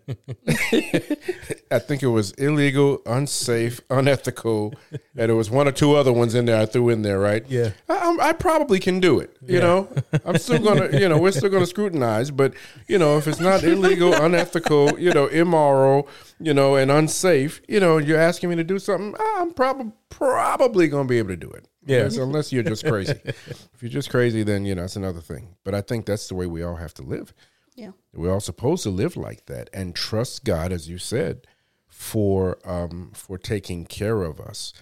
[1.70, 4.74] I think it was illegal, unsafe, unethical,
[5.16, 7.46] and it was one or two other ones in there I threw in there, right?
[7.48, 9.38] Yeah, I, I probably can do it.
[9.46, 9.60] You yeah.
[9.60, 9.90] know,
[10.26, 12.54] I'm still gonna, you know, we're still gonna scrutinize, but
[12.88, 16.10] you know, if it's not illegal, unethical, you know, immoral,
[16.40, 20.88] you know, and unsafe, you know, you're asking me to do something, I'm probably probably
[20.88, 21.68] gonna be able to do it.
[21.86, 23.20] Yeah, unless you're just crazy.
[23.26, 25.56] if you're just crazy, then you know it's another thing.
[25.64, 27.34] But I think that's the way we all have to live.
[27.76, 27.92] Yeah.
[28.14, 31.48] We're all supposed to live like that and trust God, as you said,
[31.88, 34.74] for um, for taking care of us.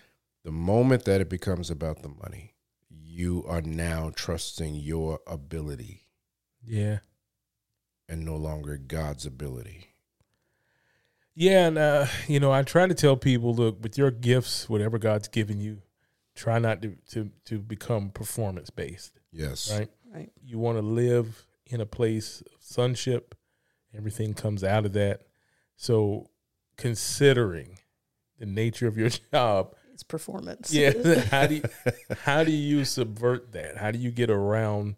[0.44, 2.54] The moment that it becomes about the money,
[2.90, 6.08] you are now trusting your ability.
[6.64, 7.00] Yeah.
[8.08, 9.95] And no longer God's ability.
[11.36, 14.98] Yeah, and uh, you know, I try to tell people, look, with your gifts, whatever
[14.98, 15.82] God's given you,
[16.34, 19.20] try not to to, to become performance based.
[19.32, 19.72] Yes.
[19.78, 19.90] Right?
[20.14, 20.32] Right.
[20.42, 23.36] You want to live in a place of sonship.
[23.96, 25.24] Everything comes out of that.
[25.76, 26.30] So,
[26.78, 27.80] considering
[28.40, 30.74] the nature of your job, it's performance.
[30.74, 30.92] Yeah.
[31.32, 31.64] how do you,
[32.24, 33.78] how do you subvert that?
[33.78, 34.96] How do you get around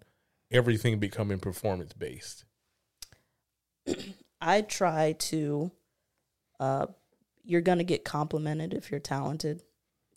[0.51, 2.45] everything becoming performance based?
[4.41, 5.71] I try to.
[6.59, 6.87] Uh,
[7.43, 9.61] you're going to get complimented if you're talented.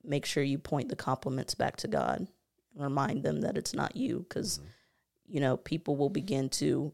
[0.02, 2.26] Make sure you point the compliments back to God.
[2.74, 4.58] Remind them that it's not you because.
[4.58, 4.68] Mm-hmm
[5.30, 6.92] you know, people will begin to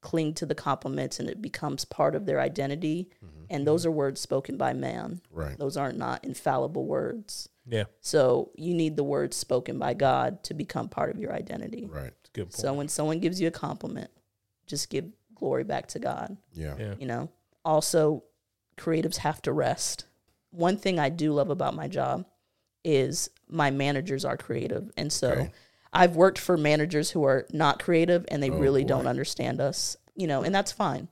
[0.00, 3.08] cling to the compliments and it becomes part of their identity.
[3.24, 3.44] Mm-hmm.
[3.50, 5.20] And those are words spoken by man.
[5.30, 5.56] Right.
[5.56, 7.48] Those aren't not infallible words.
[7.66, 7.84] Yeah.
[8.00, 11.88] So you need the words spoken by God to become part of your identity.
[11.90, 12.12] Right.
[12.32, 12.54] Good point.
[12.54, 14.10] So when someone gives you a compliment,
[14.66, 16.36] just give glory back to God.
[16.52, 16.74] Yeah.
[16.78, 16.94] yeah.
[16.98, 17.30] You know,
[17.64, 18.24] also
[18.78, 20.06] creatives have to rest.
[20.50, 22.26] One thing I do love about my job
[22.84, 24.90] is my managers are creative.
[24.96, 25.52] And so okay
[25.92, 28.88] I've worked for managers who are not creative and they oh, really boy.
[28.88, 31.08] don't understand us, you know, and that's fine.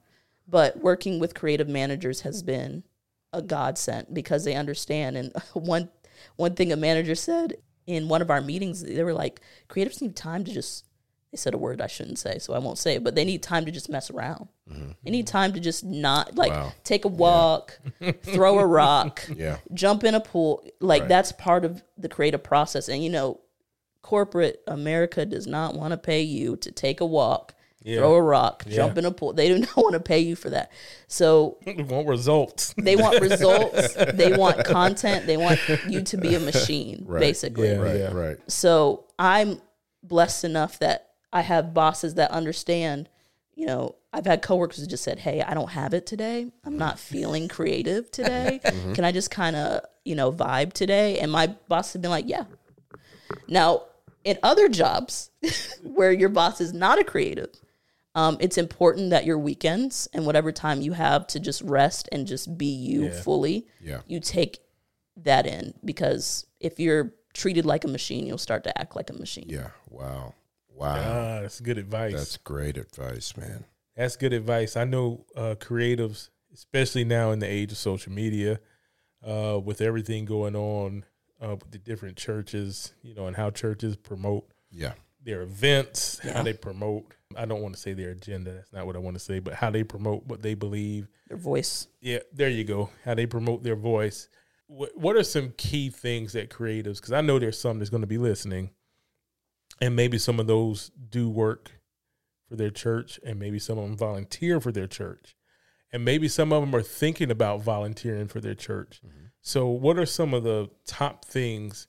[0.49, 2.85] But working with creative managers has been
[3.33, 5.17] a godsend because they understand.
[5.17, 5.91] And one
[6.37, 10.17] one thing a manager said in one of our meetings, they were like, creatives need
[10.17, 10.85] time to just
[11.37, 13.43] they said a word I shouldn't say, so I won't say it, but they need
[13.43, 14.49] time to just mess around.
[14.73, 14.93] Mm-hmm.
[15.05, 16.73] They need time to just not like wow.
[16.83, 18.13] take a walk, yeah.
[18.23, 19.59] throw a rock, yeah.
[19.75, 20.67] jump in a pool.
[20.81, 21.09] Like right.
[21.11, 22.89] that's part of the creative process.
[22.89, 23.41] And you know,
[24.01, 27.99] corporate America does not want to pay you to take a walk, yeah.
[27.99, 28.77] throw a rock, yeah.
[28.77, 29.35] jump in a pool.
[29.35, 30.73] They do not want to pay you for that.
[31.07, 32.75] So they want results.
[32.79, 33.93] They want results.
[33.93, 35.27] they want content.
[35.27, 37.21] They want you to be a machine, right.
[37.21, 37.69] basically.
[37.69, 38.37] Yeah, right, right.
[38.51, 39.61] So I'm
[40.03, 41.06] blessed enough that
[41.37, 43.11] I have bosses that understand.
[43.55, 46.51] You know, I've had coworkers who just said, "Hey, I don't have it today.
[46.65, 48.59] I'm not feeling creative today.
[48.65, 48.95] mm-hmm.
[48.95, 52.27] Can I just kind of, you know, vibe today?" And my boss has been like,
[52.27, 52.45] "Yeah."
[53.49, 53.83] Now,
[54.25, 55.31] in other jobs
[55.83, 57.51] where your boss is not a creative,
[58.15, 62.27] um, it's important that your weekends and whatever time you have to just rest and
[62.27, 63.21] just be you yeah.
[63.21, 64.01] fully, yeah.
[64.07, 64.61] you take
[65.19, 69.13] that in because if you're treated like a machine, you'll start to act like a
[69.13, 69.51] machine.
[69.51, 69.69] Yeah.
[69.91, 70.33] Wow.
[70.77, 70.95] Wow.
[70.95, 72.13] Ah, that's good advice.
[72.13, 73.65] That's great advice, man.
[73.97, 74.77] That's good advice.
[74.77, 78.61] I know uh, creatives, especially now in the age of social media,
[79.27, 81.05] uh, with everything going on
[81.43, 86.35] uh, with the different churches, you know, and how churches promote yeah their events, yeah.
[86.35, 87.05] how they promote.
[87.37, 88.53] I don't want to say their agenda.
[88.53, 91.09] That's not what I want to say, but how they promote what they believe.
[91.29, 91.89] Their voice.
[92.01, 92.91] Yeah, there you go.
[93.05, 94.29] How they promote their voice.
[94.69, 96.97] What What are some key things that creatives?
[96.97, 98.71] Because I know there's some that's going to be listening,
[99.81, 101.73] and maybe some of those do work
[102.49, 105.37] for their church, and maybe some of them volunteer for their church,
[105.93, 109.01] and maybe some of them are thinking about volunteering for their church.
[109.05, 111.87] Mm-hmm so, what are some of the top things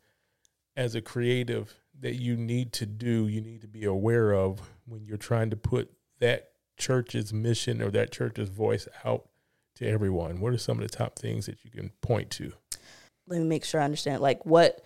[0.75, 5.07] as a creative that you need to do, you need to be aware of when
[5.07, 9.29] you're trying to put that church's mission or that church's voice out
[9.77, 10.39] to everyone?
[10.39, 12.53] What are some of the top things that you can point to?
[13.25, 14.21] Let me make sure I understand.
[14.21, 14.85] Like what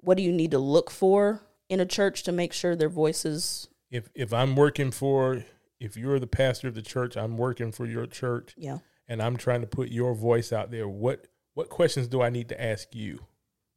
[0.00, 3.68] what do you need to look for in a church to make sure their voices
[3.90, 5.44] if if I'm working for
[5.80, 8.54] if you're the pastor of the church, I'm working for your church.
[8.56, 8.78] Yeah.
[9.08, 10.86] And I'm trying to put your voice out there.
[10.86, 13.20] What what questions do I need to ask you,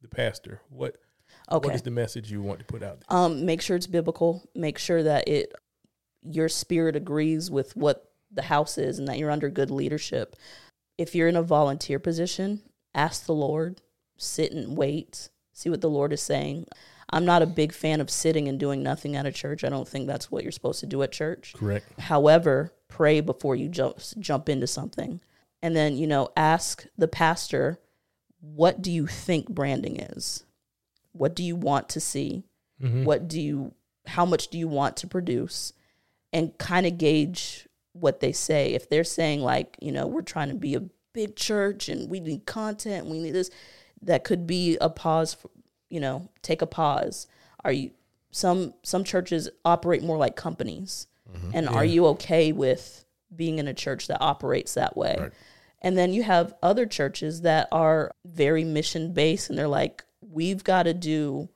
[0.02, 0.60] the pastor?
[0.68, 0.96] What
[1.50, 1.66] okay.
[1.66, 3.18] what is the message you want to put out there?
[3.18, 4.48] Um, make sure it's biblical.
[4.54, 5.52] Make sure that it
[6.22, 10.36] your spirit agrees with what the house is and that you're under good leadership.
[10.96, 12.62] If you're in a volunteer position,
[12.94, 13.82] ask the Lord,
[14.16, 16.66] sit and wait, see what the Lord is saying.
[17.10, 19.64] I'm not a big fan of sitting and doing nothing at a church.
[19.64, 21.54] I don't think that's what you're supposed to do at church.
[21.54, 21.86] Correct.
[21.98, 25.20] However, pray before you jump jump into something
[25.62, 27.80] and then you know ask the pastor
[28.40, 30.44] what do you think branding is
[31.10, 32.44] what do you want to see
[32.80, 33.02] mm-hmm.
[33.02, 33.74] what do you
[34.06, 35.72] how much do you want to produce
[36.32, 40.48] and kind of gauge what they say if they're saying like you know we're trying
[40.48, 43.50] to be a big church and we need content we need this
[44.02, 45.50] that could be a pause for,
[45.94, 47.26] you know take a pause.
[47.64, 47.90] Are you
[48.30, 51.06] some some churches operate more like companies.
[51.32, 51.50] Mm-hmm.
[51.56, 53.04] And are you okay with
[53.34, 55.16] being in a church that operates that way?
[55.20, 55.32] Right.
[55.80, 60.64] and then you have other churches that are very mission based and they're like we've
[60.64, 61.48] got to do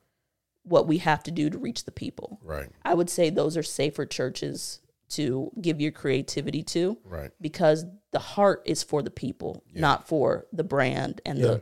[0.63, 2.39] what we have to do to reach the people.
[2.43, 2.69] Right.
[2.85, 4.79] i would say those are safer churches
[5.17, 7.31] to give your creativity to Right.
[7.41, 11.61] because the heart is for the people, not for the brand and the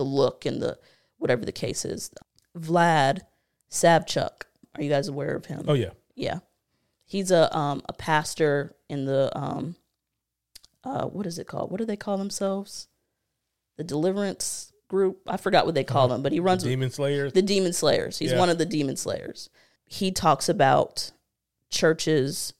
[0.00, 0.78] the look and the
[1.22, 2.10] whatever the case is.
[2.58, 3.20] Vlad
[3.70, 4.42] Savchuk,
[4.74, 5.64] are you guys aware of him?
[5.68, 5.90] Oh yeah.
[6.14, 6.40] Yeah,
[7.04, 9.76] he's a um a pastor in the um
[10.84, 11.70] uh what is it called?
[11.70, 12.88] What do they call themselves?
[13.78, 15.20] The Deliverance Group.
[15.26, 17.32] I forgot what they call them, but he runs Demon Slayers.
[17.32, 18.18] the demon slayers.
[18.18, 18.38] He's Yeah.
[18.38, 19.48] one of the demon slayers.
[19.86, 21.12] He talks about
[21.70, 22.52] churches.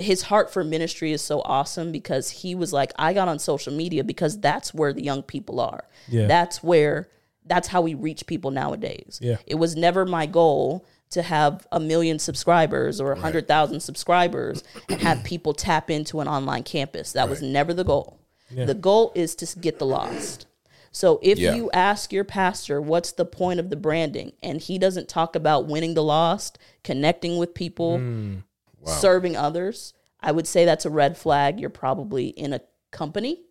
[0.00, 3.72] His heart for ministry is so awesome because he was like, I got on social
[3.72, 5.84] media because that's where the young people are.
[6.08, 6.26] Yeah.
[6.26, 7.08] That's where
[7.48, 9.18] that's how we reach people nowadays.
[9.22, 9.36] Yeah.
[9.46, 14.62] It was never my goal to have a million subscribers or a hundred thousand subscribers
[14.88, 17.12] and have people tap into an online campus.
[17.12, 18.20] That was never the goal.
[18.50, 20.46] The goal is to get the lost.
[20.90, 21.54] So if Yeah.
[21.54, 25.66] you ask your pastor what's the point of the branding and he doesn't talk about
[25.66, 28.36] winning the lost, connecting with people, hmm.
[28.84, 31.60] serving others, I would say that's a red flag.
[31.60, 33.42] You're probably in a company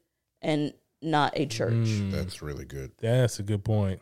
[0.42, 1.88] and not a church.
[2.12, 2.92] That's really good.
[3.00, 4.02] That's a good point.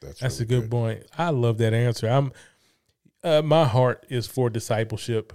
[0.00, 1.06] That's That's really a good, point.
[1.16, 2.08] I love that answer.
[2.08, 2.32] I'm
[3.24, 5.32] uh, my heart is for discipleship.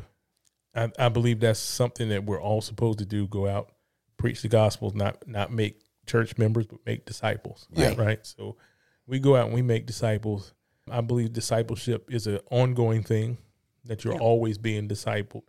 [0.75, 3.27] I, I believe that's something that we're all supposed to do.
[3.27, 3.71] Go out,
[4.17, 7.67] preach the gospel, not not make church members, but make disciples.
[7.71, 7.93] Yeah.
[7.97, 8.19] Right.
[8.25, 8.57] So
[9.05, 10.53] we go out and we make disciples.
[10.91, 13.37] I believe discipleship is an ongoing thing
[13.85, 14.19] that you're Yeah.
[14.19, 15.43] always being discipled.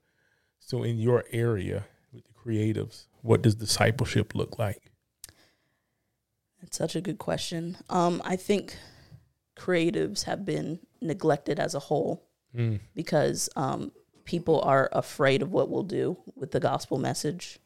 [0.61, 4.88] So in your area with the creatives, what does discipleship look like?
[6.61, 7.77] That's such a good question.
[7.88, 8.77] Um, I think
[9.57, 12.25] creatives have been neglected as a whole
[12.57, 12.81] Mm.
[12.94, 13.92] because um,
[14.25, 17.59] people are afraid of what we'll do with the gospel message.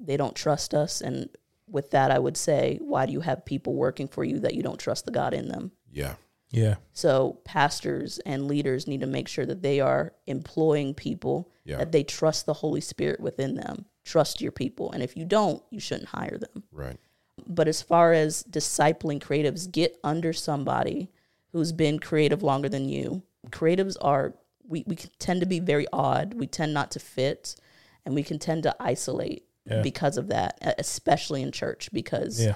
[0.00, 1.00] They don't trust us.
[1.00, 1.28] And
[1.68, 4.62] with that, I would say, why do you have people working for you that you
[4.62, 5.70] don't trust the God in them?
[5.92, 6.14] Yeah.
[6.50, 6.76] Yeah.
[6.92, 11.78] So pastors and leaders need to make sure that they are employing people Yeah.
[11.78, 13.84] that they trust the Holy Spirit within them.
[14.04, 14.90] Trust your people.
[14.92, 16.64] And if you don't, you shouldn't hire them.
[16.72, 16.98] Right.
[17.46, 21.10] But as far as discipling creatives, get under somebody
[21.52, 23.22] who's been creative longer than you.
[23.50, 24.34] Creatives are
[24.66, 26.34] we, we tend to be very odd.
[26.34, 27.56] We tend not to fit
[28.04, 29.80] and we can tend to isolate Yeah.
[29.82, 32.54] because of that, especially in church, because Yeah.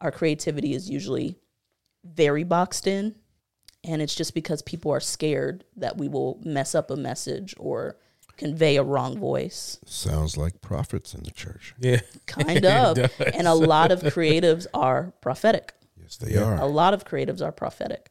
[0.00, 1.36] our creativity is usually
[2.02, 3.14] very boxed in.
[3.84, 7.96] And it's just because people are scared that we will mess up a message or
[8.40, 9.78] convey a wrong voice.
[9.84, 11.74] Sounds like prophets in the church.
[11.78, 12.00] Yeah.
[12.26, 12.98] Kind of.
[13.34, 15.74] and a lot of creatives are prophetic.
[16.00, 16.56] Yes, they are.
[16.58, 18.10] A lot of creatives are prophetic.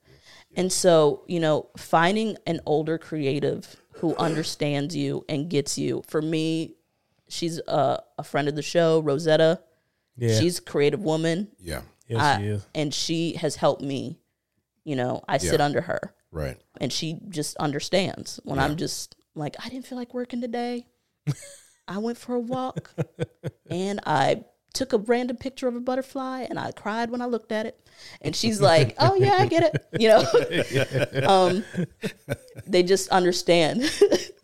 [0.56, 6.04] And so, you know, finding an older creative who understands you and gets you.
[6.08, 6.76] For me,
[7.28, 9.62] she's a, a friend of the show, Rosetta.
[10.16, 10.40] Yeah.
[10.40, 11.50] She's a creative woman.
[11.60, 11.82] Yeah.
[12.08, 12.66] yes, I- she is.
[12.76, 14.20] and she has helped me.
[14.86, 16.58] You know, I sit under her Right.
[16.82, 20.86] and she just understands when I'm just like, I didn't feel like working today.
[21.88, 22.94] I went for a walk
[23.72, 27.52] and I took a random picture of a butterfly and I cried when I looked
[27.52, 27.80] at it.
[28.22, 29.86] And she's like, Oh yeah, I get it.
[29.98, 31.28] You know?
[31.28, 31.64] um,
[32.68, 33.92] they just understand.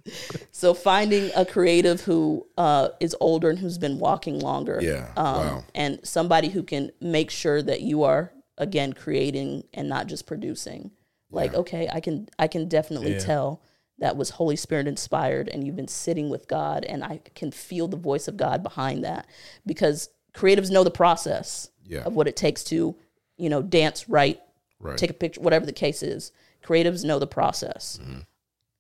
[0.51, 4.79] so finding a creative who uh, is older and who's been walking longer.
[4.81, 5.11] Yeah.
[5.15, 5.63] Um, Wow.
[5.75, 10.91] And somebody who can make sure that you are again creating and not just producing.
[11.31, 13.19] Like, okay, I can I can definitely Yeah.
[13.19, 13.61] tell
[13.99, 17.87] that was Holy Spirit inspired and you've been sitting with God and I can feel
[17.87, 19.25] the voice of God behind that
[19.65, 22.01] because creatives know the process Yeah.
[22.03, 22.95] of what it takes to,
[23.37, 24.41] you know, dance right,
[24.79, 24.97] Right.
[24.97, 26.31] take a picture, whatever the case is.
[26.63, 27.97] Creatives know the process.
[28.01, 28.19] Mm-hmm.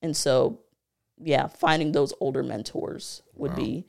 [0.01, 0.59] And so,
[1.17, 3.85] yeah, finding those older mentors would be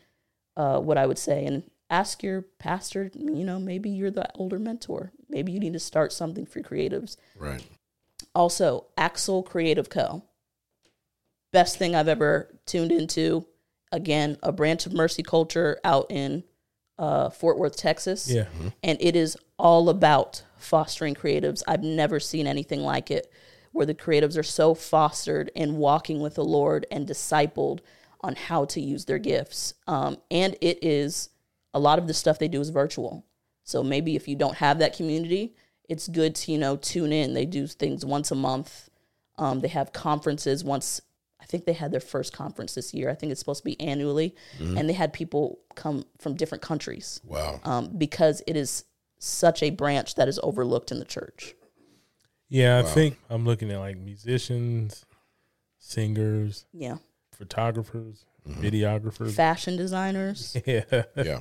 [0.56, 1.44] uh, what I would say.
[1.44, 5.12] And ask your pastor, you know, maybe you're the older mentor.
[5.28, 7.16] Maybe you need to start something for creatives.
[7.36, 7.64] right.
[8.34, 10.22] Also, Axel Creative Co.
[11.56, 13.46] Best thing I've ever tuned into.
[13.90, 16.44] Again, a branch of Mercy Culture out in
[16.98, 18.30] uh, Fort Worth, Texas.
[18.30, 18.44] Yeah.
[18.82, 21.62] And it is all about fostering creatives.
[21.66, 23.32] I've never seen anything like it
[23.72, 27.80] where the creatives are so fostered and walking with the Lord and discipled
[28.20, 29.72] on how to use their gifts.
[29.86, 31.30] Um, and it is
[31.72, 33.24] a lot of the stuff they do is virtual.
[33.64, 35.54] So maybe if you don't have that community,
[35.88, 37.32] it's good to you know tune in.
[37.32, 38.90] They do things once a month.
[39.38, 41.00] Um, they have conferences once.
[41.46, 43.08] I think they had their first conference this year.
[43.08, 47.20] I think it's supposed to be annually, and they had people come from different countries
[47.24, 47.60] Wow.
[47.62, 48.84] um, because it is
[49.20, 51.54] such a branch that is overlooked in the church.
[52.48, 55.06] Yeah, I think I'm looking at like musicians,
[55.78, 56.96] singers, Yeah,
[57.32, 58.62] photographers, Mm-hmm.
[58.62, 59.32] videographers.
[59.32, 60.56] fashion designers.
[60.66, 60.84] yeah.
[61.16, 61.40] yeah.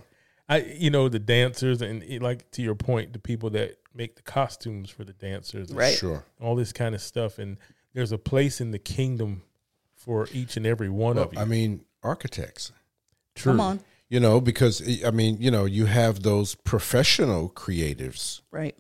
[0.50, 4.15] I you know the dancers and it- like to your point, the people that make
[4.15, 5.96] the costumes for the dancers, Right.
[5.96, 6.24] Sure.
[6.41, 7.58] All this kind of stuff, and
[7.94, 9.44] there's a place in the kingdom
[10.06, 11.39] for each and every one Well, of you.
[11.39, 12.72] I mean, architects.
[13.36, 13.54] True.
[13.54, 18.76] Come on, You know, because I mean, you know, you have those professional creatives right?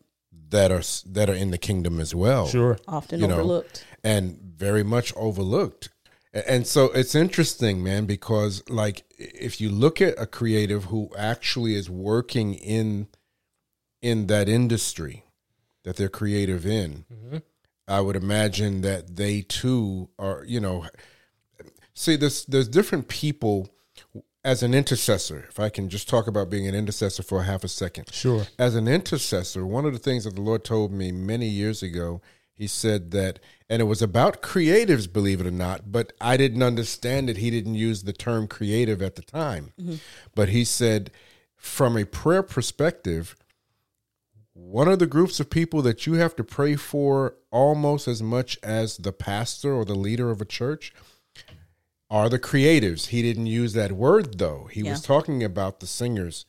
[0.49, 2.47] that are that are in the kingdom as well.
[2.47, 2.77] Sure.
[2.87, 3.83] Often You know, overlooked.
[4.03, 5.89] and very much overlooked.
[6.47, 11.75] And so it's interesting, man, because like if you look at a creative who actually
[11.75, 13.07] is working in
[14.01, 15.23] in that industry
[15.83, 17.37] that they're creative in, mm-hmm.
[17.87, 20.85] I would imagine that they too are, you know,
[21.95, 23.69] see there's there's different people
[24.43, 25.45] as an intercessor.
[25.49, 28.45] If I can just talk about being an intercessor for a half a second Sure.
[28.59, 32.21] as an intercessor, one of the things that the Lord told me many years ago,
[32.53, 36.61] He said that, and it was about creatives, believe it or not, but I didn't
[36.61, 37.37] understand it.
[37.37, 39.73] He didn't use the term creative at the time.
[39.81, 39.95] Mm-hmm.
[40.35, 41.09] But He said,
[41.55, 43.35] from a prayer perspective,
[44.53, 48.57] one of the groups of people that you have to pray for almost as much
[48.63, 50.93] as the pastor or the leader of a church
[52.15, 53.07] are the creatives.
[53.07, 54.69] He didn't use that word though.
[54.71, 56.45] He was talking about the singers,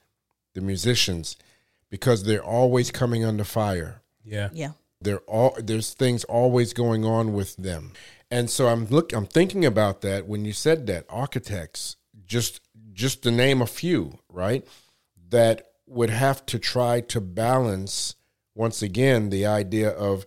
[0.55, 1.37] the musicians,
[1.91, 4.03] because they're always coming under fire.
[4.25, 4.51] Yeah.
[4.53, 4.73] Yeah.
[5.01, 7.95] They're all there's things always going on with them.
[8.31, 12.61] And so I'm look I'm thinking about that when you said that architects just
[12.93, 14.65] just to name a few, right?
[15.31, 18.15] That would have to try to balance
[18.55, 20.27] once again the idea of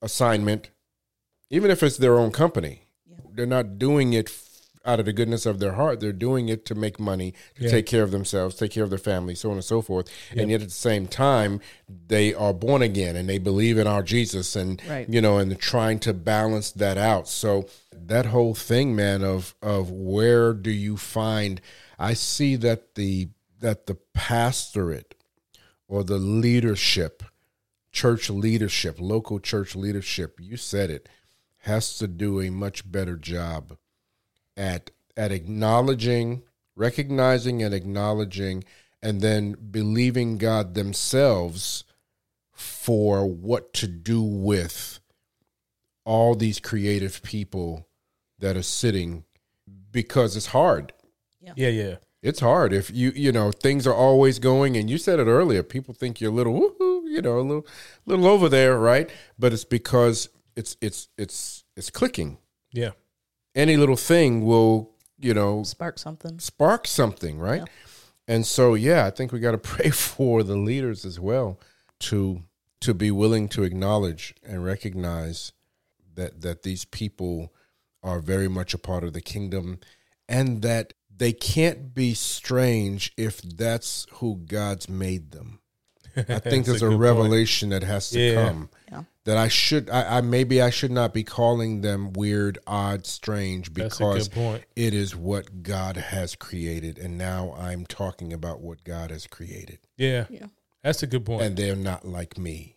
[0.00, 0.70] assignment
[1.50, 2.83] even if it's their own company.
[3.34, 4.40] They're not doing it f-
[4.86, 5.98] out of the goodness of their heart.
[6.00, 7.70] They're doing it to make money, to Yeah.
[7.70, 10.08] take care of themselves, take care of their family, so on and so forth.
[10.36, 11.60] And yet at the same time,
[12.08, 15.08] they are born again and they believe in our Jesus and Right.
[15.08, 17.28] you know, and trying to balance that out.
[17.28, 21.60] So that whole thing, man, of of where do you find
[21.98, 23.28] I see that the
[23.60, 25.14] that the pastorate
[25.88, 27.22] or the leadership,
[27.92, 31.08] church leadership, local church leadership, you said it,
[31.64, 33.76] has to do a much better job
[34.56, 36.42] at at acknowledging,
[36.76, 38.64] recognizing and acknowledging
[39.02, 41.84] and then believing God themselves
[42.52, 44.98] for what to do with
[46.04, 47.86] all these creative people
[48.38, 49.24] that are sitting
[49.90, 50.92] because it's hard
[51.40, 51.52] Yeah.
[51.68, 51.96] Yeah.
[52.22, 55.62] it's hard if you you know things are always going and you said it earlier
[55.62, 57.66] people think you're a little woohoo you know a little
[58.06, 62.38] little over there right but it's because it's it's it's it's clicking
[62.72, 62.90] Yeah.
[63.54, 66.38] any little thing will you know Spark something.
[66.38, 67.72] spark something right Yeah.
[68.28, 71.58] and so yeah i think we got to pray for the leaders as well
[72.00, 72.42] to
[72.80, 75.52] to be willing to acknowledge and recognize
[76.14, 77.52] that that these people
[78.02, 79.78] are very much a part of the kingdom
[80.28, 85.60] and that they can't be strange if that's who god's made them
[86.16, 87.00] i think there's a a, good point.
[87.00, 88.34] revelation that has to Yeah.
[88.48, 89.02] come Yeah.
[89.24, 93.72] that i should I, I maybe i should not be calling them weird odd strange
[93.74, 94.28] because
[94.76, 99.78] it is what God has created, and now I'm talking about what God has created,
[99.96, 100.26] Yeah.
[100.30, 100.46] Yeah.
[100.82, 101.42] That's a good point.
[101.42, 102.76] and they're not like me,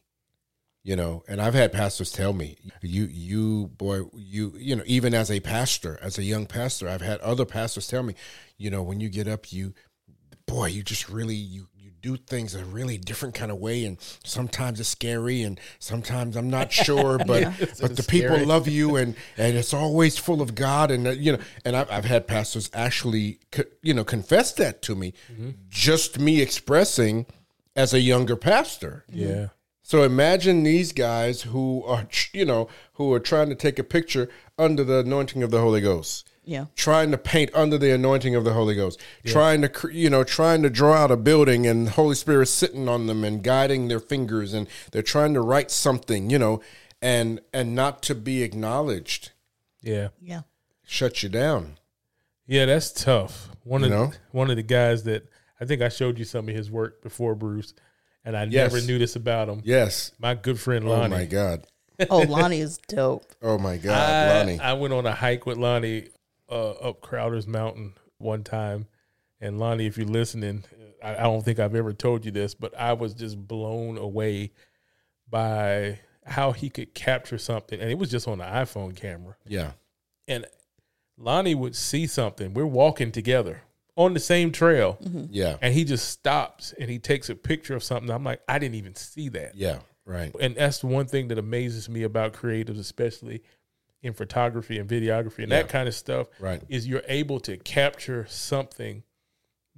[0.84, 1.23] you know.
[1.28, 5.41] And I've had pastors tell me, "You, you, boy, you, you know, even as a
[5.41, 8.15] pastor, as a young pastor, I've had other pastors tell me,
[8.58, 9.73] you know, when you get up, you,
[10.45, 11.67] boy, you just really you."
[12.08, 16.50] Do things a really different kind of way, and sometimes it's scary, and sometimes I'm
[16.50, 20.90] not sure, but but the people love you, and and it's always full of God,
[20.90, 24.82] and uh, you know, and I've, I've had pastors actually, co- you know, confess that
[24.84, 25.13] to me,
[25.69, 27.25] just me expressing
[27.75, 29.04] as a younger pastor.
[29.12, 29.48] yeah.
[29.84, 34.27] So imagine these guys who are, you know, who are trying to take a picture
[34.58, 36.65] under the anointing of the Holy Ghost, Yeah.
[36.77, 40.63] trying to paint under the anointing of the Holy Ghost, trying to, you know, trying
[40.63, 44.00] to draw out a building and the Holy Spirit sitting on them and guiding their
[44.00, 46.62] fingers and they're trying to write something, you know,
[47.02, 49.31] and and not to be acknowledged,
[49.81, 50.08] Yeah.
[50.21, 50.41] Yeah.
[50.85, 51.77] shut you down.
[52.48, 53.50] Yeah, that's tough.
[53.65, 54.13] One of You know?
[54.31, 55.27] one of the guys that
[55.60, 57.73] I think I showed you some of his work before, Bruce,
[58.23, 58.71] and I Yes.
[58.71, 59.62] never knew this about him.
[59.65, 60.12] Yes.
[60.17, 60.98] My good friend Lonnie.
[60.98, 61.15] Oh Lonnie.
[61.15, 61.63] my God.
[62.12, 63.25] Oh, Lonnie is dope.
[63.41, 64.60] Oh my God, I, Lonnie.
[64.60, 66.10] I went on a hike with Lonnie
[66.50, 68.87] uh, up Crowder's Mountain one time,
[69.39, 70.63] And Lonnie, if you're listening,
[71.04, 74.52] I, I don't think I've ever told you this, but I was just blown away
[75.29, 79.35] by how he could capture something, and it was just on the iPhone camera.
[79.45, 79.73] Yeah.
[80.27, 80.45] And
[81.17, 82.54] Lonnie would see something.
[82.54, 83.62] We're walking together
[83.95, 84.98] on the same trail,
[85.29, 85.58] Yeah.
[85.62, 88.10] and he just stops and he takes a picture of something.
[88.12, 89.56] I'm like, I didn't even see that.
[89.56, 89.79] Yeah.
[90.06, 90.33] Right.
[90.39, 93.41] And that's the one thing that amazes me about creatives, especially
[94.02, 96.62] in photography and videography and that kind of stuff, Right.
[96.69, 99.04] is you're able to capture something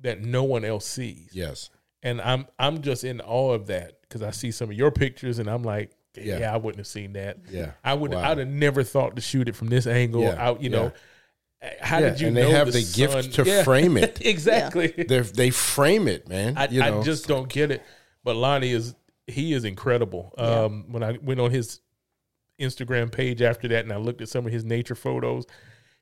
[0.01, 1.29] that no one else sees.
[1.33, 1.69] Yes.
[2.03, 5.39] And I'm I'm just in awe of that because I see some of your pictures
[5.39, 6.53] and I'm like, yeah, Yeah.
[6.53, 7.37] I wouldn't have seen that.
[7.49, 7.71] Yeah.
[7.83, 8.31] I would Wow.
[8.31, 10.35] I'd have never thought to shoot it from this angle Yeah.
[10.37, 10.91] out, you know.
[11.81, 13.63] How Yeah, did you and know they have the, the gift to Yeah.
[13.63, 14.25] frame it.
[14.25, 14.87] exactly.
[14.87, 16.57] They they frame it, man.
[16.57, 16.99] I, you know.
[16.99, 17.81] I just don't get it.
[18.23, 18.95] But Lonnie is
[19.27, 20.33] he is incredible.
[20.37, 20.43] Yeah.
[20.63, 21.81] Um, when I went on his
[22.59, 25.45] Instagram page after that and I looked at some of his nature photos,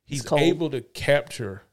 [0.05, 1.63] he's able to capture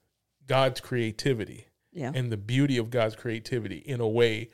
[0.46, 2.12] God's creativity Yeah.
[2.14, 4.50] and the beauty of God's creativity in a way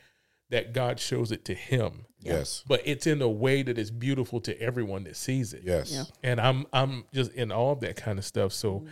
[0.50, 2.06] that God shows it to him.
[2.20, 2.64] yes.
[2.66, 5.62] But it's in a way that is beautiful to everyone that sees it.
[5.64, 5.92] Yes.
[5.92, 6.04] Yeah.
[6.22, 8.52] And I'm I'm just in all of that kind of stuff.
[8.52, 8.88] So mm-hmm.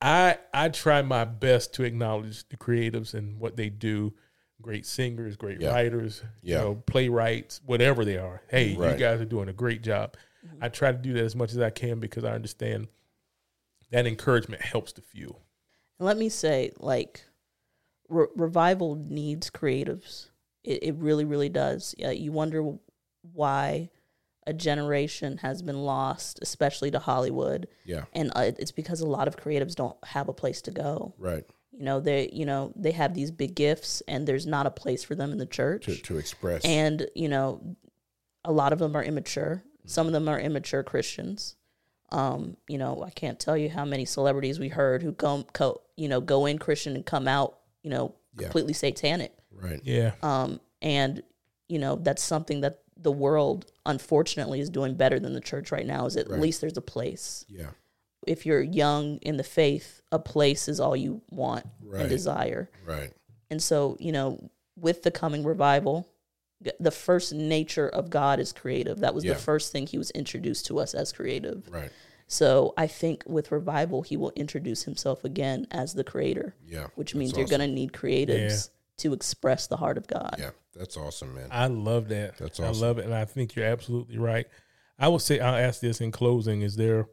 [0.00, 4.12] I I try my best to acknowledge the creatives and what they do.
[4.60, 5.70] Great singers, great Yeah.
[5.72, 6.58] writers, Yeah.
[6.58, 8.42] you know, playwrights, whatever they are.
[8.48, 8.92] Hey, Right.
[8.92, 10.14] you guys are doing a great job.
[10.60, 12.88] I try to do that as much as I can because I understand
[13.90, 15.42] that encouragement helps the fuel.
[15.98, 17.24] Let me say, like,
[18.08, 20.28] re- revival needs creatives.
[20.64, 21.94] It, it really, really does.
[21.98, 22.74] Yeah, you wonder
[23.32, 23.90] why
[24.46, 28.04] a generation has been lost, especially to Hollywood, Yeah.
[28.14, 31.14] and uh, it's because a lot of creatives don't have a place to go.
[31.18, 31.44] Right.
[31.72, 35.04] You know, they, you know, they have these big gifts, and there's not a place
[35.04, 35.84] for them in the church.
[35.84, 36.64] To to express.
[36.64, 37.76] and you know
[38.44, 41.56] a lot of them are immature some of them are immature christians
[42.10, 45.80] um you know i can't tell you how many celebrities we heard who come co,
[45.96, 48.44] you know go in christian and come out you know Yeah.
[48.44, 49.80] completely satanic right.
[49.84, 50.12] Yeah.
[50.22, 51.22] um and
[51.68, 55.86] you know that's something that the world unfortunately is doing better than the church right
[55.86, 56.40] now is at Right.
[56.40, 57.70] least there's a place Yeah.
[58.26, 62.00] if you're young in the faith a place is all you want Right.
[62.02, 63.12] and desire Right.
[63.50, 66.08] and so, you know, with the coming revival, g-
[66.80, 68.98] the first nature of God is creative.
[69.00, 69.34] That was Yeah.
[69.34, 71.68] the first thing he was introduced to us as creative.
[71.70, 71.90] Right.
[72.26, 76.88] So I think with revival, he will introduce himself again as the creator, Yeah.
[76.96, 77.58] which That's means you're awesome.
[77.58, 80.34] going to need creatives to express the heart of God.
[80.38, 80.50] Yeah.
[80.74, 81.48] That's awesome, man.
[81.50, 82.36] I love that.
[82.38, 82.84] That's awesome.
[82.84, 84.46] I love it, and I think you're absolutely right.
[84.98, 87.08] I will say, I'll ask this in closing: Is there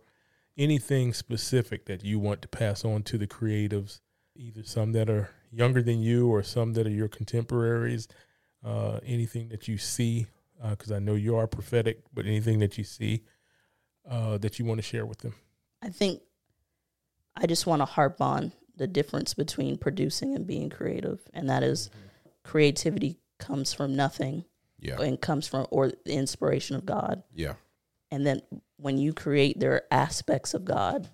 [0.58, 4.02] anything specific that you want to pass on to the creatives,
[4.36, 8.08] either some that are younger than you or some that are your contemporaries?
[8.66, 10.26] Uh, anything that you see,
[10.72, 13.22] because I know you are prophetic, but anything that you see
[14.10, 15.36] uh, that you want to share with them?
[15.84, 16.22] I think
[17.36, 21.62] I just want to harp on the difference between producing and being creative, and that
[21.64, 21.90] is
[22.44, 24.46] creativity comes from nothing
[24.80, 25.00] Yeah.
[25.02, 27.24] and comes from or the inspiration of God.
[27.34, 27.54] Yeah.
[28.12, 28.42] and then
[28.78, 31.10] when you create there are aspects of god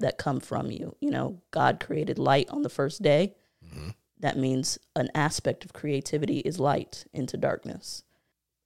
[0.00, 3.34] that come from you you know god created light on the first day
[4.22, 8.02] that means an aspect of creativity is light into darkness.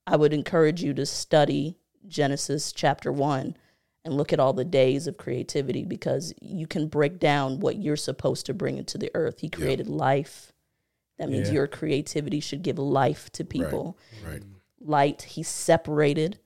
[0.05, 1.77] I would encourage you to study
[2.07, 3.57] genesis chapter 1
[4.05, 7.97] and look at all the days of creativity because you can break down what you're
[7.97, 9.39] supposed to bring into the earth.
[9.41, 10.53] He created life.
[11.17, 11.55] That means Yeah.
[11.55, 13.97] your creativity should give life to people.
[14.25, 14.43] Right.
[14.79, 16.39] light he separated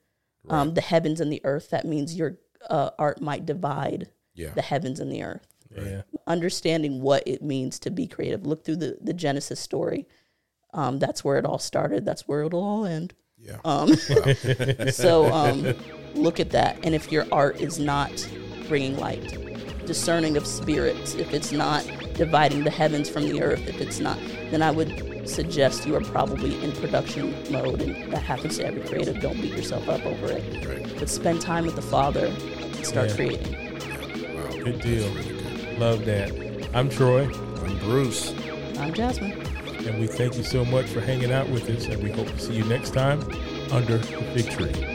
[0.49, 1.70] um, the heavens and the earth.
[1.70, 2.38] That means your
[2.70, 4.51] uh, art might divide Yeah.
[4.53, 8.46] the heavens and the earth Yeah, understanding what it means to be creative.
[8.46, 10.08] Look through the, the genesis story.
[10.74, 12.06] Um, that's where it all started.
[12.06, 13.14] That's where it'll all end.
[13.38, 13.58] Yeah.
[13.66, 13.94] um,
[14.92, 15.74] so um,
[16.14, 16.78] look at that.
[16.84, 18.12] And if your art is not
[18.68, 19.38] bringing light
[19.86, 24.18] discerning of spirits if it's not dividing the heavens from the earth if it's not
[24.52, 28.82] then i would suggest you are probably in production mode and that happens to every
[28.82, 29.20] creative.
[29.22, 30.66] Don't beat yourself up over it.
[30.66, 31.00] Right.
[31.00, 33.16] but spend time with the father and start Yeah.
[33.16, 34.36] creating.
[34.36, 34.64] Wow.
[34.64, 35.41] good deal.
[35.78, 36.32] Love that.
[36.74, 37.24] I'm Troy.
[37.64, 38.32] I'm Bruce.
[38.78, 42.12] i'm Jazmyne And we thank you so much for hanging out with us, and we
[42.12, 43.20] hope to see you next time
[43.72, 44.92] under the fig tree.